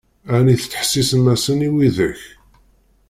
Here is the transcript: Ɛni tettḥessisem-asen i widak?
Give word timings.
Ɛni 0.35 0.55
tettḥessisem-asen 0.61 1.65
i 1.67 1.69
widak? 1.73 2.21